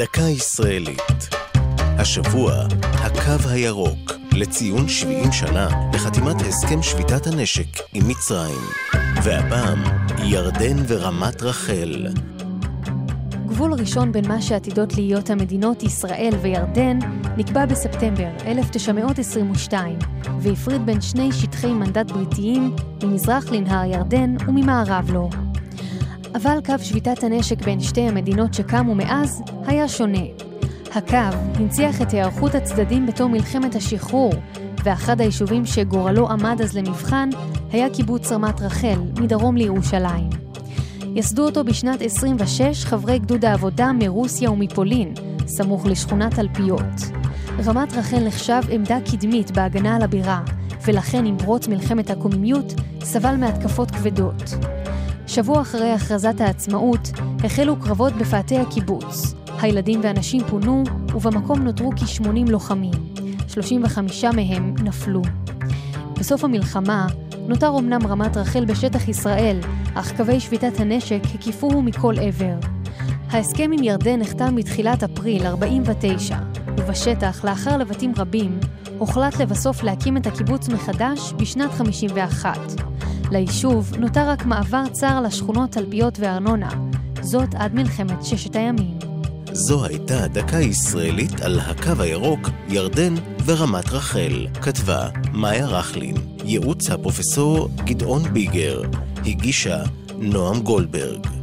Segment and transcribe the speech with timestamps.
[0.00, 1.28] דקה ישראלית.
[1.74, 8.60] השבוע, הקו הירוק, לציון 70 שנה לחתימת הסכם שביתת הנשק עם מצרים.
[9.22, 9.82] והפעם,
[10.24, 12.06] ירדן ורמת רחל.
[13.46, 16.98] גבול ראשון בין מה שעתידות להיות המדינות ישראל וירדן
[17.36, 19.98] נקבע בספטמבר 1922
[20.40, 25.49] והפריד בין שני שטחי מנדט בריטיים ממזרח לנהר ירדן וממערב לו.
[26.34, 30.24] אבל קו שביתת הנשק בין שתי המדינות שקמו מאז היה שונה.
[30.94, 31.16] הקו
[31.54, 34.32] הנציח את היערכות הצדדים בתום מלחמת השחרור,
[34.84, 37.28] ואחד היישובים שגורלו עמד אז למבחן
[37.72, 40.30] היה קיבוץ רמת רחל, מדרום לירושלים.
[41.14, 45.14] יסדו אותו בשנת 26 חברי גדוד העבודה מרוסיה ומפולין,
[45.46, 47.00] סמוך לשכונת תלפיות.
[47.64, 50.40] רמת רחל נחשב עמדה קדמית בהגנה על הבירה,
[50.84, 54.42] ולכן עם פרוץ מלחמת הקוממיות סבל מהתקפות כבדות.
[55.30, 57.10] שבוע אחרי הכרזת העצמאות
[57.44, 59.34] החלו קרבות בפאתי הקיבוץ.
[59.60, 62.92] הילדים והנשים פונו, ובמקום נותרו כ-80 לוחמים.
[63.48, 65.22] 35 מהם נפלו.
[66.18, 67.06] בסוף המלחמה
[67.48, 69.60] נותר אמנם רמת רחל בשטח ישראל,
[69.94, 72.56] אך קווי שביתת הנשק הקיפוהו מכל עבר.
[73.30, 76.38] ההסכם עם ירדן נחתם בתחילת אפריל 49,
[76.78, 78.60] ובשטח, לאחר לבטים רבים,
[78.98, 82.58] הוחלט לבסוף להקים את הקיבוץ מחדש בשנת 51.
[83.30, 86.68] ליישוב נותר רק מעבר צר לשכונות תלפיות וארנונה,
[87.20, 88.98] זאת עד מלחמת ששת הימים.
[89.52, 93.14] זו הייתה דקה ישראלית על הקו הירוק, ירדן
[93.44, 94.46] ורמת רחל.
[94.62, 98.82] כתבה מאיה רכלין, ייעוץ הפרופסור גדעון ביגר,
[99.26, 99.82] הגישה
[100.18, 101.39] נועם גולדברג.